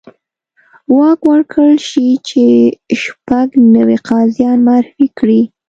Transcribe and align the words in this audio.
واک 0.97 1.19
ورکړل 1.31 1.75
شي 1.89 2.07
چې 2.27 2.43
شپږ 3.03 3.47
نوي 3.75 3.97
قاضیان 4.09 4.57
معرفي 4.67 5.07
کړي. 5.17 5.41